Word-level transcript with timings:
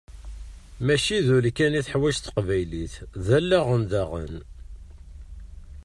Mačči 0.85 1.17
d 1.25 1.27
ul 1.35 1.45
kan 1.57 1.77
i 1.79 1.81
teḥwaǧ 1.85 2.15
teqbaylit, 2.19 2.95
d 3.25 3.27
allaɣ 3.37 3.67
daɣen! 3.91 4.35